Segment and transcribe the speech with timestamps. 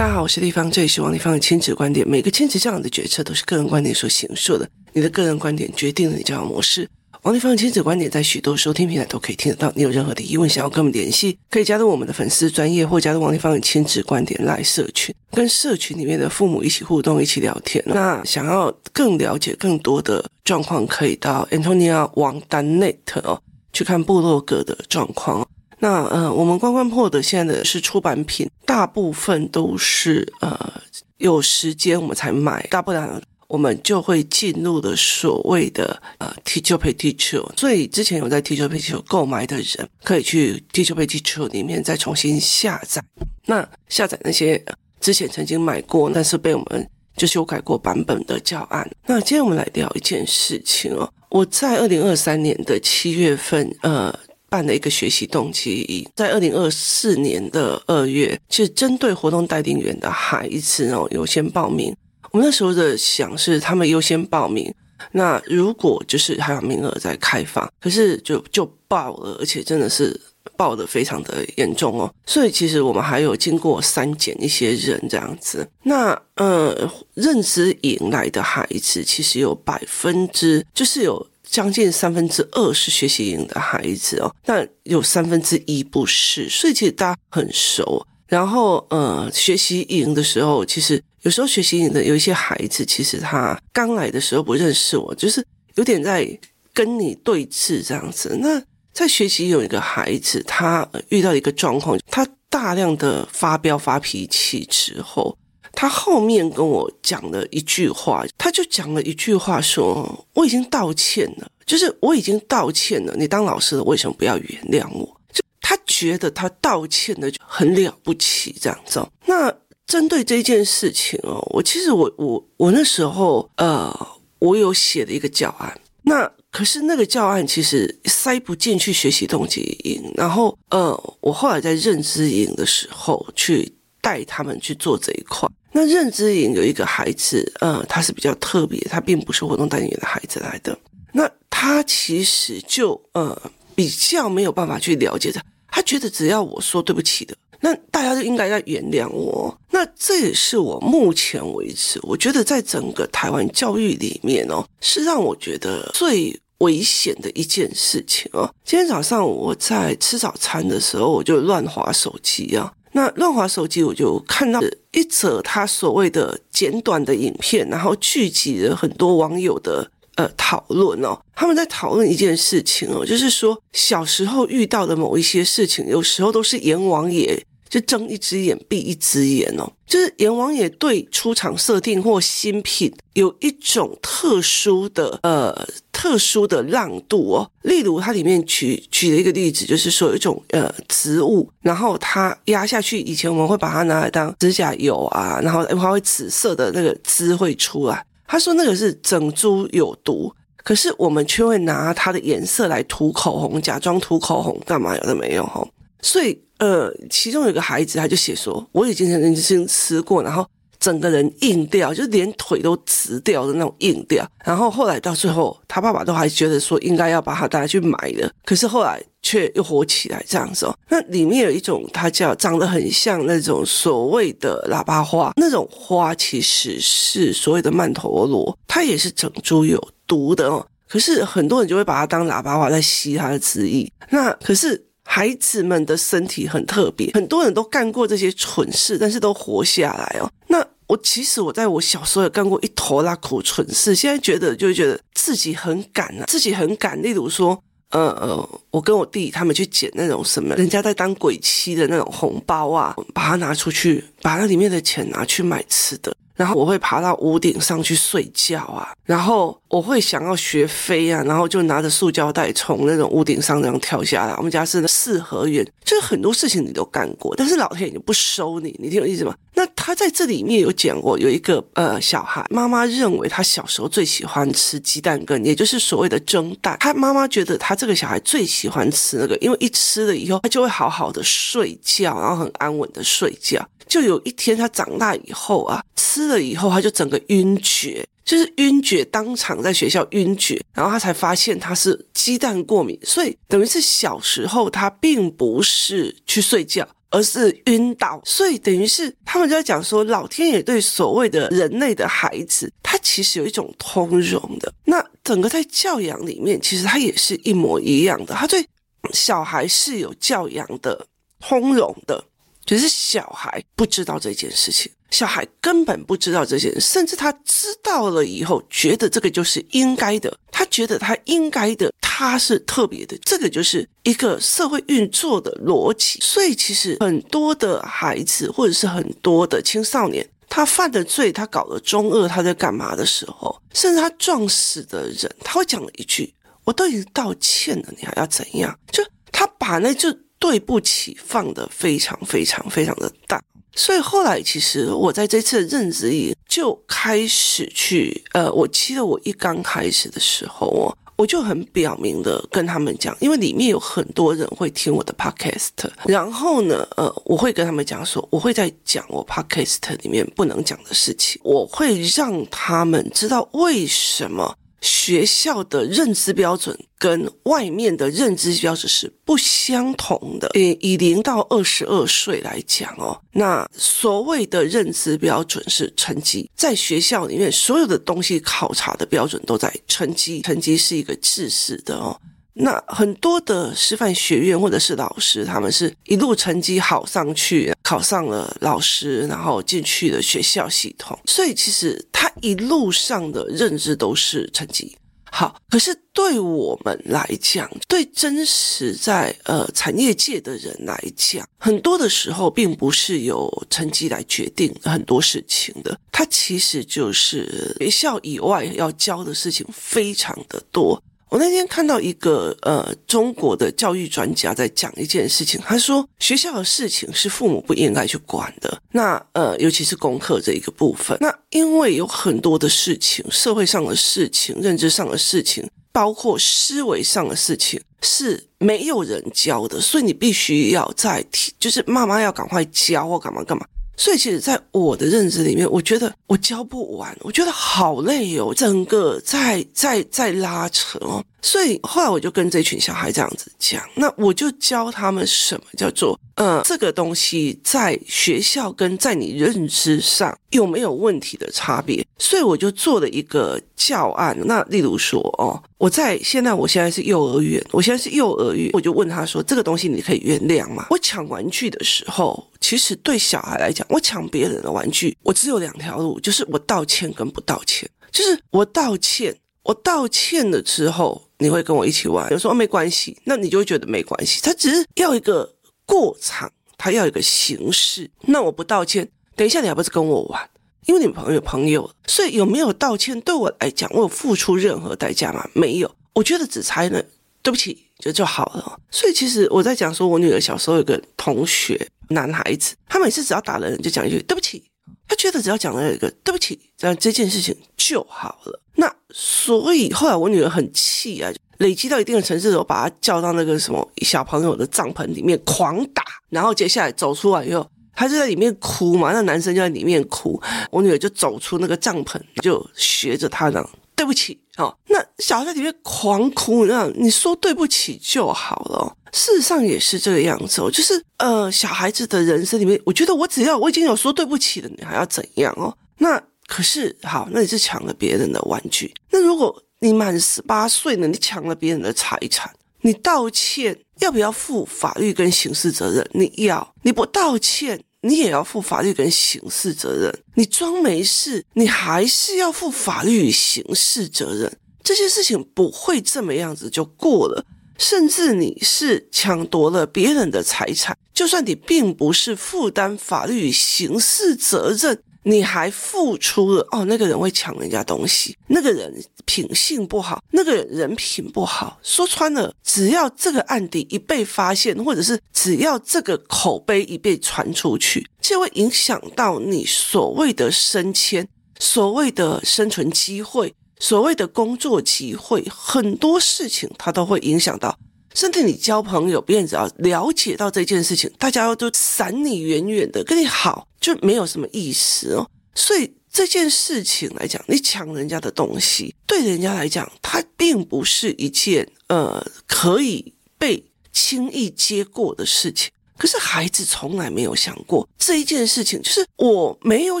[0.00, 2.08] 大家好，我是丽芳，这里是王立芳的亲子观点。
[2.08, 6.88] 每个亲子教养的决策都是个人观点所形塑的，你的个人观点决定了你教养模式。
[7.20, 9.70] 王立芳的亲子观点在许多收听平台都可以听得到。
[9.76, 17.84] 你有任何的疑问想要跟我们联系，可以加入我们的粉丝专业，或加入王立芳的亲子观点 LINE 社群，跟社群里面的父母一起互动，一起聊天。
[17.86, 23.38] 那想要更了解更多的状况，可以到 Antonia 王丹 Net 哦，
[23.74, 25.46] 去看部落格的状况。
[25.82, 30.72] 那呃，我们关关破的现在的是出版品，大部分都是呃
[31.16, 33.18] 有时间我们才买，大不了
[33.48, 43.02] 我们就会进入的所谓的呃 Teacher Pay Teacher，所以之前有在 Teacher Pay Teacher 购买的人，可以去 Teacher Pay Teacher 里面再重新下载。
[43.46, 44.62] 那下载那些
[45.00, 46.86] 之前曾经买过但是被我们
[47.16, 48.88] 就修改过版本的教案。
[49.06, 54.14] 那今天我们来聊一件事情哦，我在二零二三年的七月份呃。
[54.50, 61.96] 办了一个学习动机营，在二零二四年的二月，其实针对活动带领员的孩子哦，优先报名。
[62.32, 64.74] 我们那时候的想是，他们优先报名，
[65.12, 70.20] 那如果就是还有名额在开放，可是就就爆了，而且真的是
[70.56, 72.12] 爆的非常的严重哦。
[72.26, 75.66] 所以其实我们还有经过删减一些人这样子。
[75.84, 81.29] 那呃，认知营来的孩子，其实有百分之就是有。
[81.50, 88.06] 将近三分之二是学习营的孩子哦，但有三分之一不是，所以其实大家很熟。
[88.28, 96.38] 然后呃，学习营的时候，其实有时候学习营的有一些孩子，其实他刚来的时候不认识我，就是有点在
[96.72, 98.38] 跟你对峙这样子。
[98.40, 98.62] 那
[98.92, 105.36] 在学习有一个孩子，他遇到一个状况，他大量的发飙发脾气之后。
[105.80, 110.06] 他后面跟我讲了一句话，他就讲了一句话说
[110.36, 119.02] ：“我已经道歉了，就是我已经道歉了，你当老师的为什么不要原谅我？”就他觉得他道歉的就很了不起这样子。
[119.24, 119.50] 那
[119.86, 123.90] 针对这件事情哦，我其实我我我那时候呃，
[124.38, 133.72] 我有写了一个教案，那可是那个教案其实塞不进去学习动机营，然后呃，我后来在认知营的时候去
[134.02, 135.48] 带他们去做这一块。
[135.72, 140.76] 那认知营有一个孩子，呃，他是比较特别，他并不是活动单元的孩子来的。
[141.12, 143.40] 那他其实就呃
[143.74, 149.56] 比较没有办法去了解的，他觉得只要我说对不起的，那大家就应该要原谅我。
[149.70, 158.52] 那这也是我目前为止，我觉得在整个台湾教育里面哦，是让我觉得最危险的一件事情哦。
[158.64, 162.72] 今天早上我在吃早餐的时候，我就乱滑手机啊。
[162.92, 164.60] 那乱滑手机，我就看到
[164.92, 171.18] 一则他所谓的简短的影片，然后聚集了很多网友的呃讨论哦。
[171.34, 177.44] 他们在讨论一件事情哦，就是说小时候遇到的某一些事情，有时候都是阎王爷。
[177.70, 185.54] 就睁一只眼闭一只眼哦，就是阎王爷对出厂设定或新品有一种特殊的呃
[186.00, 187.50] 特殊的让渡哦。
[187.60, 198.02] 例如，它里面举举了一个例子，就是说有一种呃植物，然后它压下去，以前我们会把它拿来当指甲油啊，然后它会紫色的那个汁会出来。
[198.26, 200.32] 他说那个是整株有毒，
[200.64, 204.96] 可是我们却会拿它的颜色来涂口红，假装涂口红干嘛？
[204.96, 205.68] 有的没有哈，
[206.00, 206.40] 所以。
[206.60, 210.46] 呃，其中有个孩子，他就写说，我已经曾经吃过，然后
[210.80, 214.26] 整个人硬掉，就连腿都直掉的那种硬掉。
[214.42, 220.74] 然后后来到最后，他爸爸都还觉得说应该要把他带去买的，可是后来却又活起来这样子哦。
[220.88, 230.66] 那里面有一种，它叫长得很像那种所谓的喇叭花，那种花其实是所谓的曼陀罗，它也是整株有毒的哦。
[230.88, 233.88] 可是很多人就会把它当喇叭花在吸它的汁液。
[234.08, 234.89] 那可是。
[235.12, 240.30] 孩子们的身体很特别，很多人都干过这些蠢事，但是都活下来哦。
[240.46, 247.02] 那我其实我在我小时候也干过一坨拉苦蠢事，现在觉得就觉得自己很敢啊，自己很敢。
[247.02, 247.60] 例如说，
[247.90, 256.14] 呃呃，我跟我弟他们去捡那种什么人家在当鬼妻的那种红包啊，把它拿出去，把那里面的钱拿去买吃的。
[256.40, 264.34] 然后我会爬到屋顶上去睡觉啊，然后我会想要学飞啊，然后就拿着塑胶袋从那种屋顶上这样跳下来。
[264.38, 269.34] 我们家是四合院，就是很多事情你都干过，但是老天爷就不收你，你听我意思吗？
[269.52, 276.74] 那他在这里面有讲过，有一个呃小孩，妈妈认为他小时候最喜欢吃鸡蛋羹，也就是所谓的蒸蛋。
[276.80, 283.62] 他妈妈觉得他这个小孩最喜欢吃那个，因为一吃了以后，他就会好好的睡觉，然后很安稳的睡觉。
[283.90, 296.88] 就有一天他长大以后啊，吃了以后他就整个晕厥，就是晕厥，当场在学校晕厥，然后他才发现他是鸡蛋过敏，所以等于是小时候他并不是去睡觉。
[297.12, 298.22] 而是晕倒。
[298.24, 304.72] 所以等于是他们就在讲说，老天爷对所谓的人类的孩子，他其实有一种通融的。
[304.84, 308.34] 那整个在教养里面，其实他也是一模一样的。
[308.36, 308.64] 他对
[309.12, 311.04] 小孩是有教养的
[311.40, 312.24] 通融的，
[312.70, 314.92] 只是小孩不知道这件事情。
[315.10, 320.32] 小孩根本不知道这些，甚至他知道了以后，觉得这个就是应该的。
[320.52, 323.18] 他觉得他应该的，他是特别的。
[323.24, 326.20] 这个就是一个社会运作的逻辑。
[326.22, 336.32] 所以，其实很多的孩子，或者是很多的青少年，他犯的罪，他搞了中二，他在干嘛的时候，甚至他撞死的人，他会讲了一句
[336.62, 343.40] ：“我都已经道歉了，你还要怎样？”就他把那就对不起放得非常非常非常的大。
[343.76, 355.68] 所以后来，其实我在这次的认知里就开始去，呃，我记得我一刚开始的时候哦，我就很表明的跟他们讲，因为里面有很多人会听我的 podcast，
[356.04, 364.56] 然后呢，呃，我会跟他们讲说，我会在讲我 podcast 里面不能讲的事情，我会让他们知道为什么。
[364.80, 370.50] 学校的认知标准跟外面的认知标准是不相同的。
[370.54, 382.18] 以以零到二十二岁来讲哦，那所谓的认知标准是成绩，在学校里面所有的东西考察的标准都在成绩，成绩是一个致死的哦。
[382.54, 394.96] 那很多的师范学院或者是老师，他们是一路成绩好上去，考上了老师，然后进去了学校系统，所以其实他一路上的认知都是成绩
[395.30, 395.54] 好。
[395.70, 411.00] 可是对我们来讲，对真实在呃产业界的人来讲，很多的时候并不是由成绩来决定很多事情的，它其实就是学校以外要教的事情非常的多。
[411.30, 433.64] 我那天看到一个呃中国的教育专家在讲一件事情，他说学校的事情是父母不应该去管的，那呃尤其是功课这一个部分，那因为有很多的事情，社会上的事情、认知上的事情，包括思维上的事情是没有人教的，所以你必须要在提，就是妈妈要赶快教或干嘛干嘛。
[434.00, 441.22] 所以，其实，在我的认知里面，我觉得我教不完，我觉得好累哦，整个在在在拉扯哦。
[441.42, 452.06] 所以后来我就跟这群小孩这样子讲，那我就教他们什么叫做，呃，这个东西在学校跟在你认知上有没有问题的差别。
[452.18, 454.36] 所以我就做了一个教案。
[454.44, 460.86] 那例如说，哦，我在现在我现在是幼儿园，我现在是幼儿园，我就问他说，这个东西你可以原谅吗？
[460.90, 467.88] 我抢玩具的时候，其实对小孩来讲，我抢别人的玩具，我只有两条路，就是我道歉跟不道歉。
[468.12, 471.22] 就是我道歉，我道歉了之后。
[471.40, 474.40] 你会跟我一起玩，有时候没关系，那你就会觉得没关系。
[474.42, 478.08] 他只是要一个过场，他要一个形式。
[478.26, 480.48] 那我不道歉，等一下你还不是跟我玩？
[480.86, 485.48] 因为你朋友朋友，所以有没有道歉对我来讲，我有付出任何代价吗？
[485.54, 485.90] 没有。
[486.14, 487.02] 我觉得只差那
[487.42, 488.78] 对不起就就好了。
[488.90, 494.62] 所以其实我在讲说，我女儿小时候有个同学，男孩子，他每次只要打了人就讲一句对不起。
[495.10, 498.62] 他觉得只要讲了一个对不起，这样这件事情就好了。
[498.76, 501.28] 那所以后来我女儿很气啊，
[501.58, 510.40] 累积到一定的程度的时候，把她叫到那个什么小朋友的帐篷里面狂打，然后接下来走出来以后，她就在里面哭嘛，那男生就在里面哭，
[510.70, 514.38] 我女儿就走出那个帐篷，就学着他讲对不起。
[514.60, 518.96] 哦，那小孩在里面狂哭，那你说对不起就好了。
[519.12, 525.76] 事实上也是这个样子哦，就是呃，小孩子的人生里面，我觉得我只要我已经有说对不起了，你还要怎样哦？
[525.98, 528.92] 那可是好，那你是抢了别人的玩具。
[529.10, 532.52] 那如果你满十八岁了，你抢了别人的财产，
[532.82, 536.08] 你道歉要不要负法律跟刑事责任？
[536.12, 540.22] 你要，你不道歉，你也要负法律跟刑事责任。
[540.34, 544.58] 你装没事，你还是要负法律与刑事责任。
[544.82, 547.44] 这些事情不会这么样子就过了。
[547.78, 556.84] 甚至你是抢夺了别人的财产，就算你并不是负担法律与刑事责任，你还付出了哦。
[556.86, 558.92] 那个人会抢人家东西，那个人
[559.24, 561.78] 品性不好，那个人人品不好。
[561.82, 573.54] 说穿了，只要这个案底一被发现，或者是只要这个口碑一被传出去，就会影响到你所谓的升迁，所谓的生存机会。
[573.82, 577.74] 所谓的工作机会，很多事情它都会影响到，
[578.14, 585.28] 甚至你交朋友，别人只要了解到这件事情，大家都闪你远远的，跟你好就没有什么意思哦。
[585.54, 595.70] 所以这件事情来讲，你抢人家的东西，对人家来讲，它并不是一件呃可以被轻易接过的事情。
[595.96, 600.00] 可是孩子从来没有想过这一件事情，就是我没有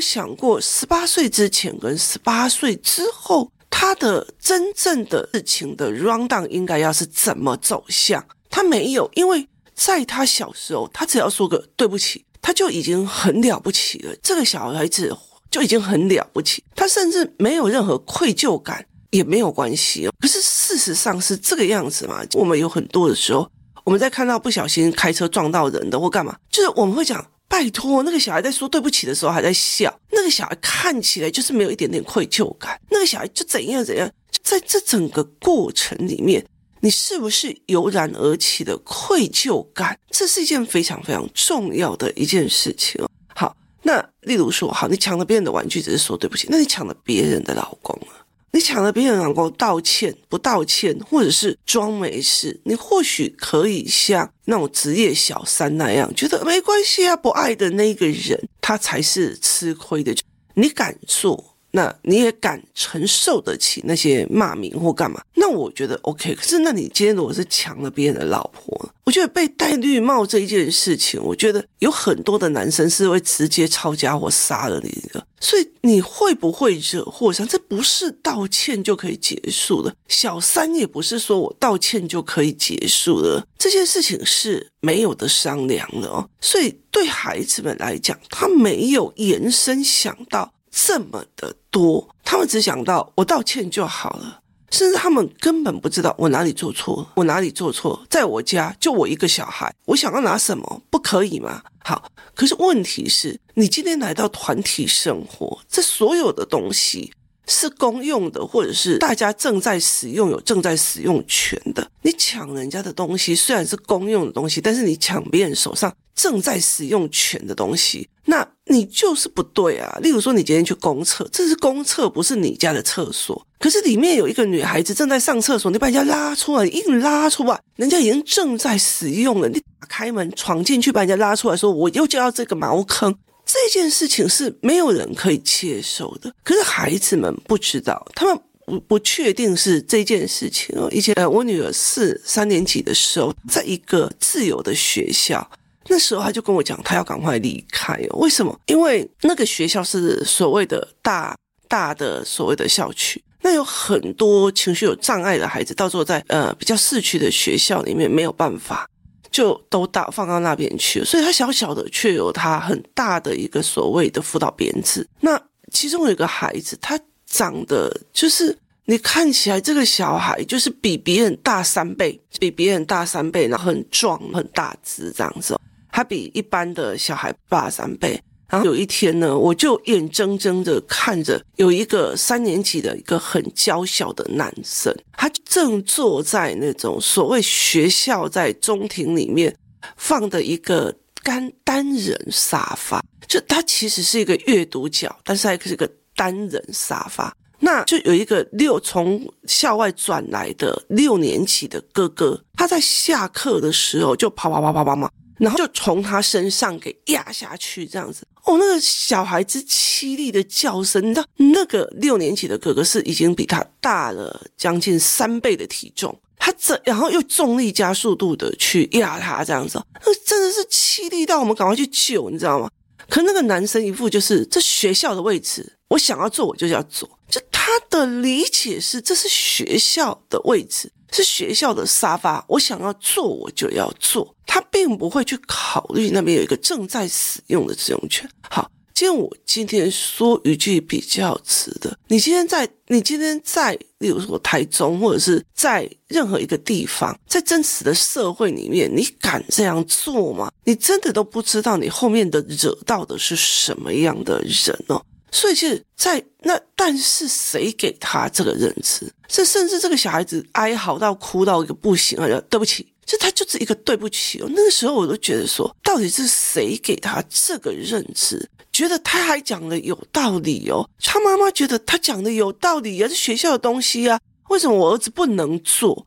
[0.00, 8.22] 想过十八岁之前跟十八岁之后，他的真正的事情的 rundown 应该要是怎么走向？
[8.50, 14.14] 他没有，因为在他小时候，他只要说个对不起，他就已经很了不起了。
[14.22, 15.16] 这个小孩子
[15.50, 20.12] 就已经很了不起，他甚至没有任何愧疚感也没有关系哦。
[20.20, 22.22] 可是事实上是这个样子嘛？
[22.34, 23.48] 我们有很多的时候。
[23.82, 34.08] 我们在看到不小心开车撞到人的或干嘛，就是我们会讲拜托，那个小孩在说对不起的时候还在笑，那个小孩看起来就是没有一点点愧疚感，那个小孩就怎样怎样，
[34.40, 36.46] 在这整个过程里面，
[36.78, 39.98] 你是不是油然而起的愧疚感？
[40.12, 43.04] 这是一件非常非常重要的一件事情。
[43.34, 48.19] 好，那例如说，好，你抢了别人的玩具，只是说对不起，那你抢了别人的老公啊？
[48.52, 60.14] 你抢了别人老公道歉不道歉，或者是装没事，你或许可以像那种职业小三那样，觉得没关系啊，不爱的那个人，他才是吃亏的。
[60.54, 61.49] 你敢做？
[61.72, 65.22] 那你也敢承受得起那些骂名或干嘛？
[65.34, 66.34] 那我觉得 OK。
[66.34, 75.24] 可是，那你今天如果是抢了别人的老婆，我觉得被戴绿帽这一件事情，我觉得有很多的男生是会直接抄家伙杀了你的。
[75.40, 77.46] 所以你会不会惹祸上？
[77.48, 79.94] 这不是道歉就可以结束的。
[80.08, 83.46] 小三也不是说我道歉就可以结束的。
[83.56, 86.28] 这件事情是没有的商量的哦。
[86.40, 90.52] 所以对孩子们来讲，他没有延伸想到。
[90.72, 98.04] 这么的多，他们只想到我道歉就好了，甚至他们根本不知道我哪里做错，我哪里做错。
[98.08, 101.62] 在我家就我一个小孩，我想要拿什么不可以吗？
[101.82, 107.12] 好，可是问题是，你今天来到团体生活，这所有的东西
[107.46, 111.90] 是公用的，或者是大家正在使用，有正在使用权的。
[112.02, 119.98] 你抢人家的东西虽然是公用的东西，但是你抢别人手上正在使用权的东西，那你就是不对啊。
[120.02, 123.46] 例如说，你今天去公厕，这是公厕，不是你家的厕所。
[123.58, 133.14] 可是里面有一个女孩子正在上厕所，你把人家拉出来，硬拉出来，人家已经正在使用了，你打开门闯进去把人家拉出来，说我又叫到这个茅坑。
[133.46, 140.88] 这件事情是没有人可以接受的，可是孩子们不知道，他们不不确定是这件事情哦。
[140.92, 145.50] 以前呃，我女儿四三年级的时候，在一个自由的学校，
[145.88, 148.18] 那时候他就跟我讲，他要赶快离开哦。
[148.18, 148.58] 为什么？
[148.66, 151.36] 因为那个学校是所谓的大
[151.68, 158.88] 大的所谓的校区，那有很多情绪有障碍的孩子，到时候在呃比较市区的学校里面没有办法。
[159.32, 165.06] 就都到放到那边去，所以他小小的却有他很大的一个所谓的辅导编制。
[165.20, 175.56] 那其中有一个孩子，他长得就是你看起来这个小孩就是比别人大三倍，比别人大三倍，然后很壮很大只这样子，
[175.92, 178.20] 他比一般的小孩大三倍。
[178.48, 189.56] 然后有一天呢，我就眼睁睁的看着有一个三年级的一个很娇小的男生，他正坐在那种所谓学校在中庭里面
[189.96, 190.92] 放的一个
[191.22, 197.32] 单单人沙发，就他其实是一个阅读角，但是还是个单人沙发。
[197.60, 205.08] 那就有一个六从校外转来的六年级的哥哥，他在下课的时候就跑跑跑跑跑嘛。
[205.40, 222.68] 然后就从他身上给压下去，这样子哦，那个小孩子凄厉的叫声，你知道，那个六年级的哥哥是已经比他大了将近三倍的体重，他这然后又重力加速度的去压他，这样子，那真的是凄厉到我们赶快去救，你知道吗？
[223.08, 230.90] 可那个男生一副就是这学校的位置，我想要坐我就要坐，就他的理解是这是学校的位置。
[231.12, 238.30] 是学校的沙发，我想要坐我就要坐，他并不会去考虑那边有一个正在使用的使用权。
[238.48, 250.48] 好，既然我今天说一句比较直的，你今天在，你今天在，例如说台中或者是在任何一个地方，在真实的社会里面，你敢这样做吗？
[250.62, 255.04] 你真的都不知道你后面的惹到的是什么样的人哦。
[255.32, 259.10] 所以，是，在那，但是谁给他这个认知？
[259.28, 262.26] 这甚至这个小孩子哀嚎到哭到一个不行啊！
[262.50, 264.46] 对不起，这他就是一个对不起哦。
[264.50, 268.48] 那个时候，我都觉得说，到底是谁给他这个认知？
[268.72, 270.88] 觉得他还讲的有道理哦。
[271.02, 274.18] 他妈妈觉得他讲的有道理啊，是学校的东西啊。
[274.48, 276.06] 为什么我儿子不能做？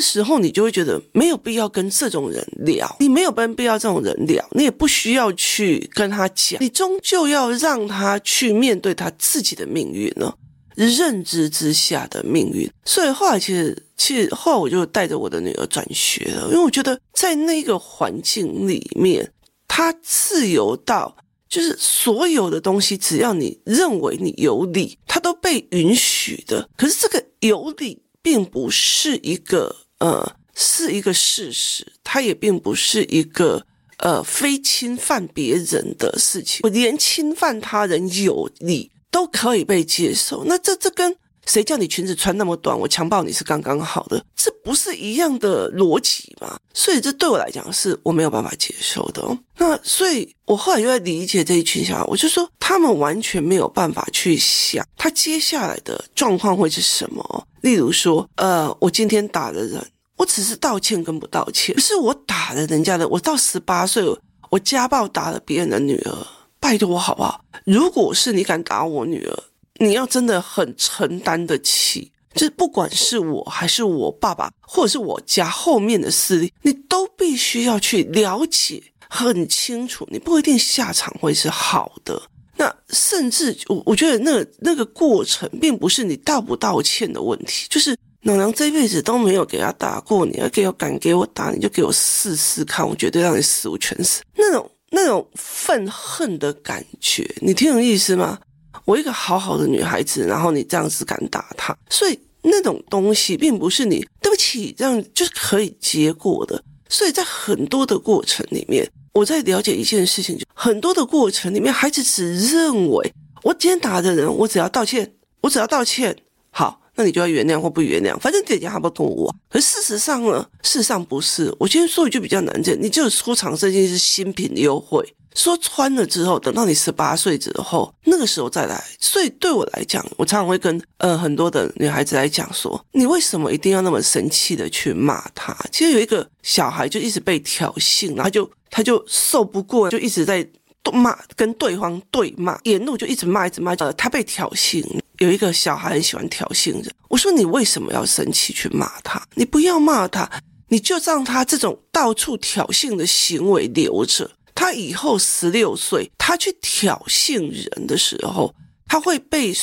[0.00, 10.32] 时候你就会觉得没有必要跟这种人聊，你没有跟必要这种人聊，你也不需要去跟他讲，你终究要让他去面对他自己的命运呢。
[10.76, 12.70] 认知之下的命运。
[12.86, 19.30] 所以后来其实，其实后来我就带着我的女儿转学了，因为我觉得在那个环境里面，
[19.68, 21.14] 她自由到
[21.50, 26.66] 就是所有的东西，只要你认为你有理，他都被允许的。
[26.78, 33.64] 可是这个有理并不是一个呃，是一个事实，它也并不是一个。
[34.02, 40.42] 呃，非侵犯别人的事情，我连侵犯他人有理都可以被接受。
[40.46, 41.14] 那这这跟
[41.50, 46.56] 谁叫你裙子穿那么短，我强暴你是刚刚好的，这不是一样的逻辑吗？
[46.72, 49.36] 所以这对我来讲是我没有办法接受的哦。
[49.58, 57.46] 那所以我后来就在理解这一群小孩，我就说他们完全没有办法去想他接下来的状况会是什么。
[57.62, 59.84] 例如说，呃，我今天打了人。
[60.16, 63.08] 我只是道歉跟不道歉，不是我打了人家的。
[63.08, 64.04] 我到十八岁，
[64.50, 66.14] 我家暴打了别人的女儿，
[66.60, 67.42] 拜托好不好？
[67.64, 69.42] 如果是你敢打我女儿，
[69.80, 82.22] 你要真的很承担得起，就是不管是我还是我爸爸，或者是我家后面的势力，你都必须要去了解很清楚，你不一定下场会是好的。
[82.56, 87.96] 那甚至我我觉得那那个过程，并不是你道不道歉的问题，就是。
[88.22, 94.20] 娘娘这辈子都没有给他打过，你要给我敢给我打，你就给我试试看，我绝对让你死无全死。
[94.36, 98.38] 那种那种愤恨的感觉，你听懂意思吗？
[98.84, 106.62] 我一个好好的女孩子，然后你这样子敢打她，所以那种东西并不是你对不起这样就是可以结果的。
[106.88, 116.16] 所以在很多的过程里面，我在了解一件事情，就很多的过程里面，孩子只认为我今天打的人，我只要道歉，我只要道歉，
[116.50, 116.78] 好。
[116.96, 119.34] 那你就要原谅或不原谅，反正姐姐还不跟我。
[119.48, 120.46] 可事实上呢？
[120.62, 121.50] 事实上不是。
[121.58, 125.02] 我今天说一句比较难听，你就出厂设计是新品优惠，
[125.34, 128.82] 说穿了之后，等到你十八岁之后，那个时候再来。
[128.98, 135.56] 所以对我来讲，我常常会跟呃很多的女孩子来讲说，你为什么一定要那么生气的去骂他？
[135.70, 140.46] 其实有一个小孩就一直被挑衅，然后就他就受不过，就一直在
[140.92, 143.74] 骂，跟对方对骂，沿路就一直骂，一直骂。
[143.74, 144.84] 呃，他被挑衅。
[145.18, 149.22] 有一个小孩很喜欢挑衅人，我说你为什么要生气去骂他？
[149.34, 150.28] 你不要骂他，
[150.68, 154.30] 你就让他这种到处挑衅的行为留着。
[154.60, 158.54] 他以后十六岁，他去挑衅人的时候，
[158.86, 159.54] 他会被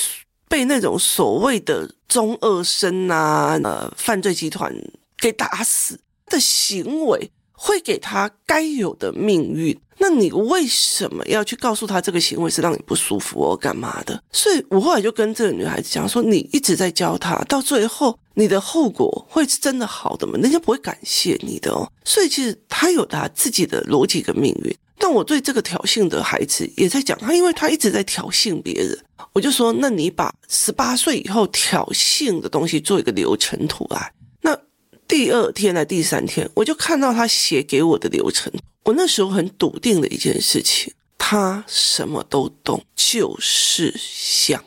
[0.49, 4.75] 被那种所谓的中二生啊、呃犯罪集团
[5.19, 9.79] 给打死的行为，会给他该有的命运。
[9.99, 13.55] 那你为什么要去告诉他这个行为是让你不舒服哦？
[13.55, 14.19] 干嘛的？
[14.31, 20.39] 所以我后来就跟这个女孩子讲说，你一直在教他，到最后你的后果会是真的好的吗？
[20.41, 21.87] 人家不会感谢你的哦。
[22.03, 24.75] 所以其实他有他自己的逻辑跟命运。
[25.07, 34.11] 但我对这个挑衅的孩子也在讲他，因为他一直在挑衅别人，我就说，那你把十八岁以后挑衅的东西做一个流程图来。
[34.41, 34.53] 那
[35.07, 38.51] 第二天来第三天，我就看到他写给我的流程。
[38.83, 44.61] 我那时候很笃定的一件事情，他什么都懂，就是想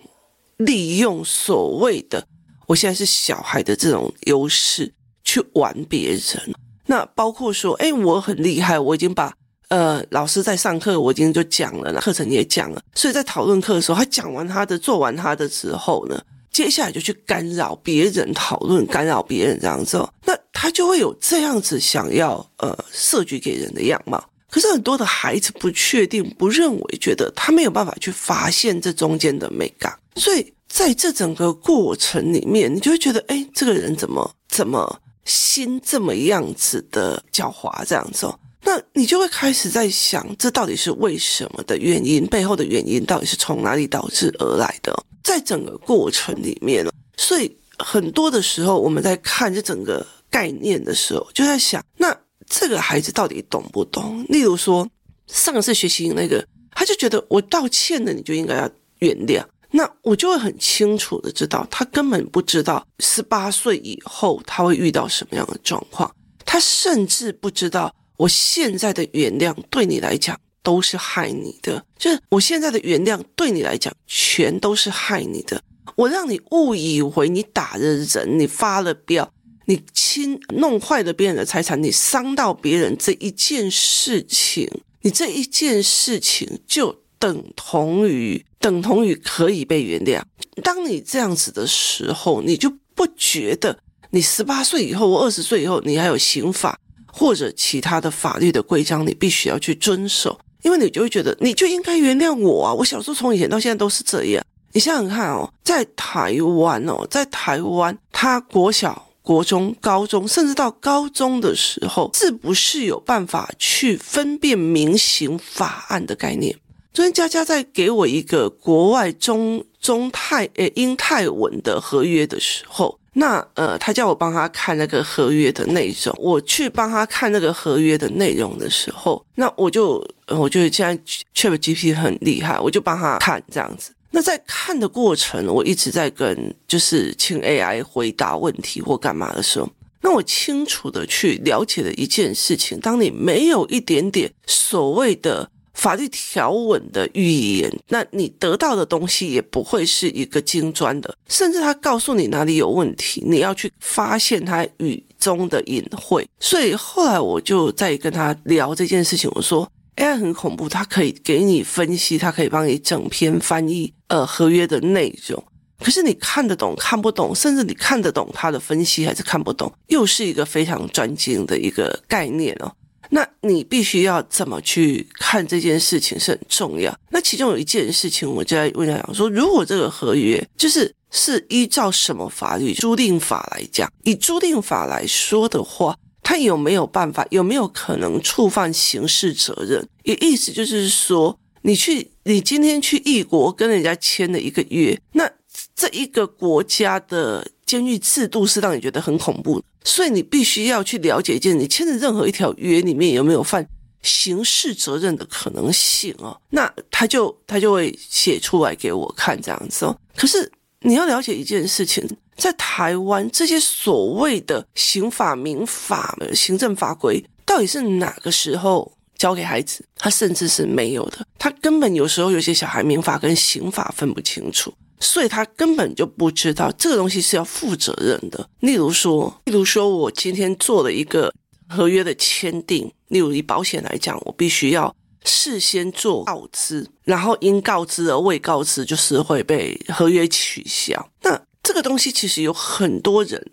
[0.56, 2.26] 利用所谓的
[2.68, 4.90] 我现在是小孩的这种优势
[5.22, 6.54] 去玩别人。
[6.86, 9.34] 那包括说，哎，我很厉害，我已经把
[9.70, 16.20] 呃老师在上课，我已经就讲了，课程也讲了，所以在讨论课的时候，他讲完他的，做完他的之后呢，
[16.52, 19.96] 接下来就去干扰别人讨论，干扰别人这样子。
[20.24, 38.38] 那他就会有这样子想要呃设局给人的样貌，可是很多的孩子不确定、不认为、觉得他没有办法去发现这中间的美感，所以在这整个过程里面，你就会觉得，哎，这个人怎么怎么心这么样子的狡猾这样子哦？
[38.70, 42.24] 那你就会开始在想，这到底是为什么的原因？
[42.26, 44.94] 背后的原因到底是从哪里导致而来的？
[45.24, 50.06] 在整个过程里面，所以很多的时候我们在看这整个。
[50.32, 54.24] 概念的时候，就在想，那这个孩子到底懂不懂？
[54.28, 54.88] 例如说，
[55.26, 59.44] 上次学习那个，他就觉得我道歉了，你就应该要原谅。
[59.72, 66.08] 那我就会很清楚的知道，他根本不知道十八岁以后他会遇到什么样的状况。
[66.46, 75.62] 他甚至不知道，我现在的原谅对你来讲都是害你的，就是我现在的原谅对你来讲全都是害你的。
[75.96, 79.32] 我让你误以为你打了人，你发了飙。
[79.64, 84.68] 你侵弄坏了别人的财产，你伤到别人这一件事情，
[85.00, 90.20] 你这一件事情就等同于等同于可以被原谅。
[90.62, 93.78] 当你这样子的时候，你就不觉得
[94.10, 96.78] 你十八岁以后或二十岁以后，你还有刑法
[97.12, 102.74] 或者其他的法律的规章，你必须要去遵守，因为你就会觉得你就应该原谅我啊！
[102.74, 104.44] 我小时候从以前到现在都是这样。
[104.72, 116.56] 你想想看哦，在台湾哦，在台湾，他国小、国中、高中，甚至到高中的时候，是不是有办法去分辨民刑法案的概念？
[116.92, 126.14] 昨天佳佳在给我一个国外中中泰诶英泰文的合约的时候，那呃，他叫我帮他看那个合约的内容。
[126.18, 131.02] 我去帮他看那个合约的内容的时候，那我就我觉得现在
[131.34, 133.92] ChatGPT 很厉害，我就帮他看这样子。
[134.10, 139.70] 那在看的过程，我一直在跟就是请 AI 回答问题或干嘛的时候，
[140.02, 145.50] 那我清楚的去了解了一件事情：当你没有一点点所谓的。
[145.80, 156.28] 法律条文的语言，那你得到的东西也不会是一个精专的，甚至他告诉你哪里有问题，你要去发现他语中的隐晦。
[156.38, 159.66] 所以后来我就在跟他聊这件事情，我说
[159.96, 165.42] AI 很恐怖，它可以给你分析，它可以帮你整篇翻译呃合约的内容，
[165.82, 172.70] 可是你看得懂看不懂，甚至你看得懂他的分析还是看不懂，又是一个非常专精的一个概念哦。
[173.10, 176.96] 那你必须要怎么去看这件事情是很重要。
[177.10, 189.86] 那其中有一件事情，我就在问他讲说，如果这个合约就是是依照什么法律，租赁法来讲，以租赁法来说的话，他有没有办法，有没有可能触犯刑事责任？
[190.04, 195.28] 也意思就是说，你去，你今天去异国跟人家签了一个约，那
[195.74, 197.46] 这一个国家的。
[197.70, 203.66] 监狱制度是让你觉得很恐怖的，所以你必须要去了解一件，你签的任何一条约里面有没有犯
[204.02, 206.38] 刑事责任的可能性哦？
[206.50, 209.96] 那他就他就会写出来给我看这样子哦。
[210.16, 219.84] 可是你要了解一件事情，在台湾这些所谓的刑法、民法、行政法规，到底是哪个时候教给孩子？
[219.96, 224.72] 他甚至是没有的，他根本有时候有些小孩民法跟刑法分不清楚。
[225.00, 228.48] 所以他根本就不知道这个东西是要负责任的。
[228.60, 231.32] 例如说，例如说我今天做了一个
[231.68, 241.10] 合约的签订，例如以保险来讲，我必须要事先做告知，然后因告知而未告知，就是会被合约取消。
[241.22, 243.44] 那这个东西其实有很多人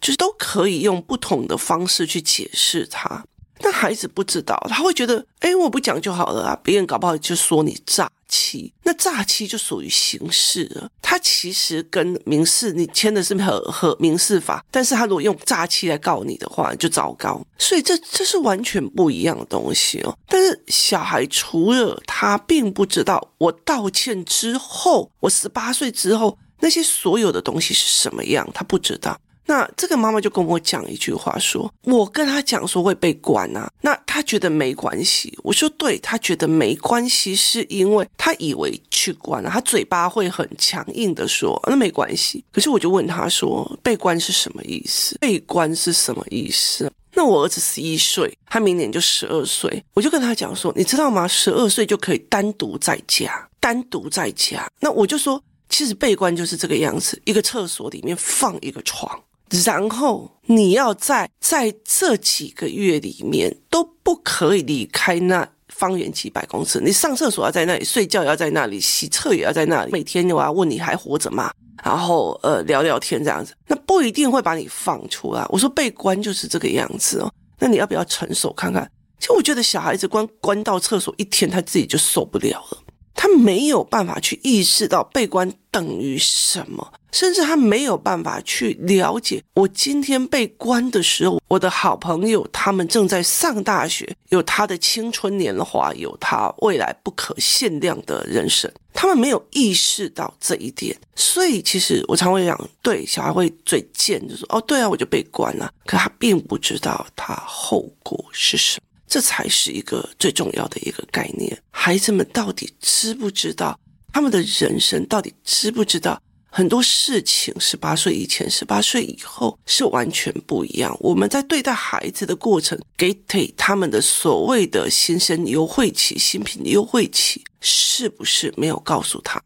[0.00, 3.24] 就是都可以用不同的方式去解释它。
[3.62, 10.90] 但孩子不知道，他会觉得，哎，我不讲就好了啊，别人搞不好就说你诈欺，那诈欺就属于刑事了。
[11.00, 17.40] 他其实跟民事，你签的是和和民事法，但是他如果用诈欺来告你的话，就糟糕。
[17.56, 20.18] 所以这这是完全不一样的东西哦。
[20.26, 29.16] 但是小孩除了他并不知道，我道歉之后，我十八岁之后那些所有的东西是什么样，他不知道。
[29.52, 35.38] 那这个妈妈就跟我讲一句话说，我跟他讲说会被关啊，那他觉得没关系。
[35.42, 42.42] 我说对，他觉得没关系，是因为他以为去关了，他嘴巴会很强硬的说那没关系。
[42.50, 45.18] 可是我就问他说，被关是什么意思？
[45.18, 46.90] 被关是什么意思？
[47.12, 51.28] 那我儿子十一岁，他明年就十二岁，我就跟他讲说，你知道吗？
[51.28, 54.66] 十二岁就可以单独在家，单独在家。
[54.80, 55.38] 那我就说，
[55.68, 59.22] 其实被关就是这个样子，一个厕所里面放一个床。
[59.64, 66.80] 然后你要在在这几个月里面都不可以离开那方圆几百公尺。
[66.80, 69.92] 你上厕所要在那里，睡觉也要在那里，洗厕也要在那里。
[69.92, 71.52] 每天我要问你还活着吗？
[71.82, 75.44] 然后呃聊聊天这样子，那不一定会把你放出来。
[75.48, 77.32] 我说被关就是这个样子哦。
[77.58, 78.88] 那你要不要成熟看看？
[79.18, 82.78] 其实我觉得小孩子关关到厕所一天，他自己就受不了了。
[83.14, 108.86] 他没有办法去意识到被关等于什么，甚至他没有办法去了解，我今天被关的时候，我的好朋友他们正在上大学，有他的青春年华，有他未来不可限量的人生，他们没有意识到这一点，所以其实我常会讲，对小孩会嘴贱，就说哦，对啊，我就被关了，可他并不知道他后果是什么。
[109.12, 111.62] 这才是一个最重要的一个概念。
[111.70, 113.78] 孩子们到底知不知道
[114.10, 115.04] 他们的人生？
[115.06, 116.18] 到底知不知道
[116.50, 117.54] 很多事情？
[117.60, 120.96] 十八岁以前、十八岁以后是完全不一样。
[120.98, 129.38] 我们在对待孩子的过程，给给他们的所谓的新生优惠期、新品优惠期，是不是没有告诉他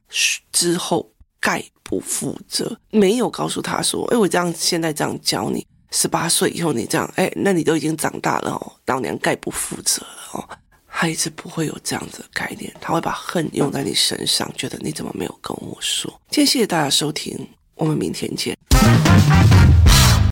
[0.52, 2.78] 之后概不负责？
[2.92, 10.48] 没有告诉他说：“哎，我这样现在这样教你。”十八岁以后，你这样，哎，那你都已经长大了哦，老娘概不负责了哦。
[10.86, 16.10] 孩子不会有这样子的概念，他会把恨用在你身上，觉得你怎么没有跟我说？
[16.30, 18.56] 今天谢谢大家收听，我们明天见。